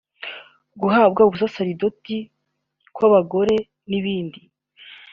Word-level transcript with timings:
uguhabwa 0.75 1.21
ubusaserdoti 1.23 2.17
kw’abagore 2.95 3.55
n’ibindi) 3.89 4.41